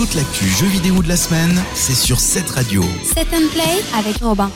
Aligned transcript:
Toute 0.00 0.14
l'actu 0.14 0.46
jeux 0.48 0.66
vidéo 0.66 1.02
de 1.02 1.08
la 1.08 1.16
semaine, 1.18 1.62
c'est 1.74 1.94
sur 1.94 2.20
cette 2.20 2.48
radio. 2.48 2.82
Set 3.04 3.26
and 3.34 3.48
Play 3.52 3.84
avec 3.98 4.16
Robin. 4.22 4.50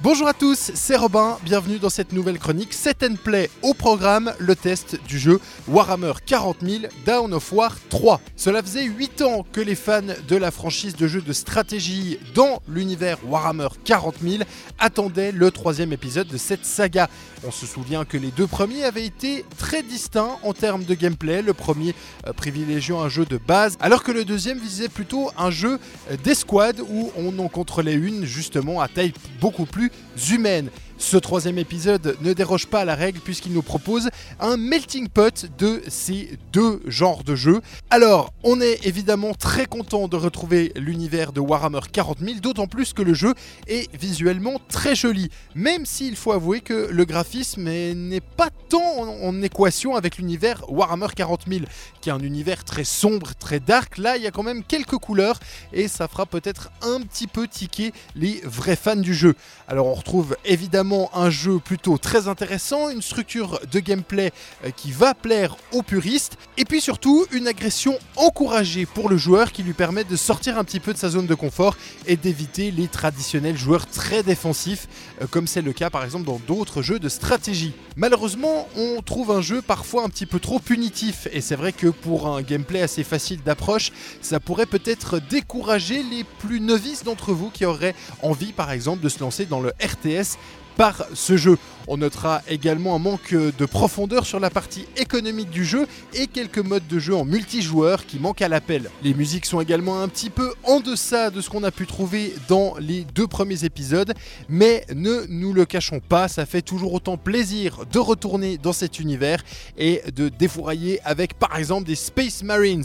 Bonjour 0.00 0.28
à 0.28 0.32
tous, 0.32 0.70
c'est 0.74 0.94
Robin, 0.94 1.38
bienvenue 1.42 1.80
dans 1.80 1.90
cette 1.90 2.12
nouvelle 2.12 2.38
chronique 2.38 2.72
Set 2.72 3.02
and 3.02 3.16
Play 3.16 3.50
au 3.62 3.74
programme, 3.74 4.32
le 4.38 4.54
test 4.54 4.96
du 5.08 5.18
jeu 5.18 5.40
Warhammer 5.66 6.12
40 6.24 6.58
000 6.62 6.84
Down 7.04 7.34
of 7.34 7.52
War 7.52 7.76
3. 7.88 8.20
Cela 8.36 8.62
faisait 8.62 8.84
8 8.84 9.22
ans 9.22 9.44
que 9.52 9.60
les 9.60 9.74
fans 9.74 10.02
de 10.28 10.36
la 10.36 10.52
franchise 10.52 10.94
de 10.94 11.08
jeux 11.08 11.20
de 11.20 11.32
stratégie 11.32 12.20
dans 12.36 12.62
l'univers 12.68 13.18
Warhammer 13.26 13.66
40 13.84 14.14
000 14.22 14.44
attendaient 14.78 15.32
le 15.32 15.50
troisième 15.50 15.92
épisode 15.92 16.28
de 16.28 16.36
cette 16.36 16.64
saga. 16.64 17.10
On 17.44 17.50
se 17.50 17.66
souvient 17.66 18.04
que 18.04 18.16
les 18.16 18.30
deux 18.30 18.46
premiers 18.46 18.84
avaient 18.84 19.04
été 19.04 19.44
très 19.58 19.82
distincts 19.82 20.38
en 20.44 20.52
termes 20.52 20.84
de 20.84 20.94
gameplay, 20.94 21.42
le 21.42 21.54
premier 21.54 21.96
euh, 22.28 22.32
privilégiant 22.32 23.00
un 23.00 23.08
jeu 23.08 23.26
de 23.26 23.36
base, 23.36 23.76
alors 23.80 24.04
que 24.04 24.12
le 24.12 24.24
deuxième 24.24 24.60
visait 24.60 24.88
plutôt 24.88 25.32
un 25.36 25.50
jeu 25.50 25.80
euh, 26.08 26.16
d'escouade 26.22 26.80
où 26.88 27.10
on 27.16 27.36
en 27.40 27.48
contrôlait 27.48 27.94
une 27.94 28.24
justement 28.24 28.80
à 28.80 28.86
taille 28.86 29.12
beaucoup 29.40 29.66
plus 29.66 29.87
humaine. 30.16 30.70
Ce 31.00 31.16
troisième 31.16 31.58
épisode 31.58 32.16
ne 32.22 32.32
déroge 32.32 32.66
pas 32.66 32.80
à 32.80 32.84
la 32.84 32.96
règle 32.96 33.20
puisqu'il 33.20 33.52
nous 33.52 33.62
propose 33.62 34.10
un 34.40 34.56
melting 34.56 35.08
pot 35.08 35.46
de 35.56 35.80
ces 35.86 36.36
deux 36.52 36.82
genres 36.86 37.22
de 37.22 37.36
jeux. 37.36 37.60
Alors, 37.88 38.32
on 38.42 38.60
est 38.60 38.84
évidemment 38.84 39.32
très 39.32 39.66
content 39.66 40.08
de 40.08 40.16
retrouver 40.16 40.72
l'univers 40.74 41.32
de 41.32 41.38
Warhammer 41.38 41.80
40 41.92 42.18
000, 42.18 42.40
d'autant 42.40 42.66
plus 42.66 42.92
que 42.94 43.02
le 43.02 43.14
jeu 43.14 43.32
est 43.68 43.88
visuellement 43.96 44.60
très 44.68 44.96
joli, 44.96 45.30
même 45.54 45.86
s'il 45.86 46.16
faut 46.16 46.32
avouer 46.32 46.60
que 46.60 46.88
le 46.90 47.04
graphisme 47.04 47.62
n'est 47.62 48.20
pas 48.20 48.50
tant 48.68 48.78
en, 49.22 49.40
équation 49.40 49.94
avec 49.94 50.18
l'univers 50.18 50.64
Warhammer 50.68 51.06
40 51.14 51.42
000, 51.48 51.60
qui 52.00 52.08
est 52.08 52.12
un 52.12 52.18
univers 52.18 52.64
très 52.64 52.84
sombre, 52.84 53.34
très 53.38 53.60
dark. 53.60 53.98
Là, 53.98 54.16
il 54.16 54.24
y 54.24 54.26
a 54.26 54.32
quand 54.32 54.42
même 54.42 54.64
quelques 54.64 54.98
couleurs 54.98 55.38
et 55.72 55.86
ça 55.86 56.08
fera 56.08 56.26
peut-être 56.26 56.70
un 56.82 57.00
petit 57.02 57.28
peu 57.28 57.46
tiquer 57.46 57.92
les 58.16 58.40
vrais 58.42 58.76
fans 58.76 58.96
du 58.96 59.14
jeu. 59.14 59.36
Alors, 59.68 59.86
on 59.86 59.94
retrouve 59.94 60.36
évidemment 60.44 60.87
un 61.14 61.30
jeu 61.30 61.58
plutôt 61.58 61.98
très 61.98 62.28
intéressant, 62.28 62.88
une 62.88 63.02
structure 63.02 63.60
de 63.70 63.80
gameplay 63.80 64.32
euh, 64.64 64.70
qui 64.70 64.92
va 64.92 65.14
plaire 65.14 65.56
aux 65.72 65.82
puristes, 65.82 66.36
et 66.56 66.64
puis 66.64 66.80
surtout 66.80 67.26
une 67.32 67.46
agression 67.46 67.98
encouragée 68.16 68.86
pour 68.86 69.08
le 69.08 69.16
joueur 69.16 69.52
qui 69.52 69.62
lui 69.62 69.72
permet 69.72 70.04
de 70.04 70.16
sortir 70.16 70.58
un 70.58 70.64
petit 70.64 70.80
peu 70.80 70.92
de 70.92 70.98
sa 70.98 71.10
zone 71.10 71.26
de 71.26 71.34
confort 71.34 71.76
et 72.06 72.16
d'éviter 72.16 72.70
les 72.70 72.88
traditionnels 72.88 73.56
joueurs 73.56 73.86
très 73.86 74.22
défensifs, 74.22 74.88
euh, 75.22 75.26
comme 75.30 75.46
c'est 75.46 75.62
le 75.62 75.72
cas 75.72 75.90
par 75.90 76.04
exemple 76.04 76.24
dans 76.24 76.40
d'autres 76.46 76.82
jeux 76.82 76.98
de 76.98 77.08
stratégie. 77.08 77.72
Malheureusement, 77.96 78.68
on 78.76 79.02
trouve 79.02 79.30
un 79.30 79.40
jeu 79.40 79.62
parfois 79.62 80.04
un 80.04 80.08
petit 80.08 80.26
peu 80.26 80.40
trop 80.40 80.58
punitif, 80.58 81.28
et 81.32 81.40
c'est 81.40 81.56
vrai 81.56 81.72
que 81.72 81.88
pour 81.88 82.28
un 82.28 82.42
gameplay 82.42 82.82
assez 82.82 83.04
facile 83.04 83.42
d'approche, 83.42 83.92
ça 84.22 84.40
pourrait 84.40 84.66
peut-être 84.66 85.20
décourager 85.20 86.02
les 86.02 86.24
plus 86.24 86.60
novices 86.60 87.04
d'entre 87.04 87.32
vous 87.32 87.50
qui 87.50 87.64
auraient 87.64 87.94
envie 88.22 88.52
par 88.52 88.70
exemple 88.70 89.02
de 89.02 89.08
se 89.08 89.20
lancer 89.20 89.44
dans 89.46 89.60
le 89.60 89.72
RTS 89.82 90.38
par 90.78 91.04
ce 91.12 91.36
jeu. 91.36 91.58
On 91.88 91.96
notera 91.96 92.42
également 92.48 92.94
un 92.94 92.98
manque 92.98 93.34
de 93.34 93.66
profondeur 93.66 94.26
sur 94.26 94.38
la 94.38 94.48
partie 94.48 94.86
économique 94.96 95.50
du 95.50 95.64
jeu 95.64 95.88
et 96.14 96.26
quelques 96.26 96.58
modes 96.58 96.86
de 96.86 96.98
jeu 96.98 97.16
en 97.16 97.24
multijoueur 97.24 98.06
qui 98.06 98.18
manquent 98.18 98.42
à 98.42 98.48
l'appel. 98.48 98.90
Les 99.02 99.12
musiques 99.12 99.46
sont 99.46 99.60
également 99.60 100.02
un 100.02 100.08
petit 100.08 100.30
peu 100.30 100.52
en 100.64 100.80
deçà 100.80 101.30
de 101.30 101.40
ce 101.40 101.50
qu'on 101.50 101.64
a 101.64 101.70
pu 101.70 101.86
trouver 101.86 102.34
dans 102.46 102.74
les 102.78 103.04
deux 103.14 103.26
premiers 103.26 103.64
épisodes, 103.64 104.14
mais 104.48 104.84
ne 104.94 105.24
nous 105.28 105.52
le 105.52 105.64
cachons 105.64 106.00
pas, 106.00 106.28
ça 106.28 106.46
fait 106.46 106.62
toujours 106.62 106.92
autant 106.92 107.16
plaisir 107.16 107.86
de 107.90 107.98
retourner 107.98 108.58
dans 108.58 108.74
cet 108.74 109.00
univers 109.00 109.42
et 109.78 110.02
de 110.14 110.28
défourailler 110.28 111.00
avec 111.04 111.34
par 111.34 111.56
exemple 111.56 111.86
des 111.86 111.96
Space 111.96 112.42
Marines. 112.42 112.84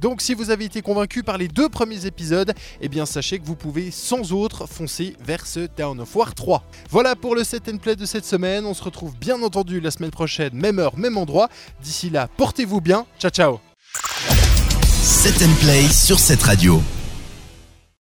Donc 0.00 0.22
si 0.22 0.32
vous 0.32 0.50
avez 0.50 0.64
été 0.64 0.80
convaincu 0.80 1.22
par 1.22 1.36
les 1.36 1.46
deux 1.46 1.68
premiers 1.68 2.06
épisodes, 2.06 2.52
eh 2.80 2.88
bien 2.88 3.04
sachez 3.04 3.38
que 3.38 3.44
vous 3.44 3.54
pouvez 3.54 3.90
sans 3.90 4.32
autre 4.32 4.66
foncer 4.66 5.14
vers 5.22 5.46
ce 5.46 5.68
Down 5.76 6.00
of 6.00 6.16
War 6.16 6.34
3. 6.34 6.64
Voilà 6.90 7.14
pour 7.30 7.36
le 7.36 7.44
set 7.44 7.68
and 7.72 7.76
play 7.76 7.94
de 7.94 8.06
cette 8.06 8.24
semaine, 8.24 8.66
on 8.66 8.74
se 8.74 8.82
retrouve 8.82 9.14
bien 9.16 9.40
entendu 9.40 9.78
la 9.78 9.92
semaine 9.92 10.10
prochaine, 10.10 10.52
même 10.52 10.80
heure, 10.80 10.98
même 10.98 11.16
endroit. 11.16 11.48
D'ici 11.80 12.10
là, 12.10 12.26
portez-vous 12.26 12.80
bien, 12.80 13.06
ciao 13.20 13.30
ciao 13.30 13.60
Set 15.00 15.40
and 15.40 15.54
Play 15.60 15.86
sur 15.92 16.18
cette 16.18 16.42
radio. 16.42 16.82